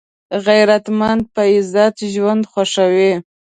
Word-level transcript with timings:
غیرتمند 0.45 1.21
په 1.33 1.41
عزت 1.53 1.95
ژوند 2.13 2.43
خوښوي 2.51 3.13